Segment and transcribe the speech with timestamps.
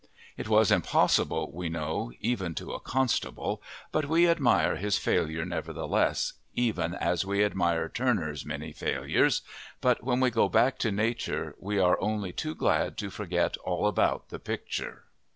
[0.35, 3.61] It was impossible, we know, even to a Constable,
[3.91, 9.43] but we admire his failure nevertheless, even as we admire Turner's many failures;
[9.79, 13.85] but when we go back to Nature we are only too glad to forget all
[13.85, 15.03] about the picture.